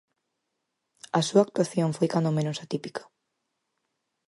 A 1.19 1.21
súa 1.27 1.41
actuación 1.45 1.89
foi 1.97 2.07
cando 2.13 2.35
menos 2.37 2.57
atípica. 2.63 3.03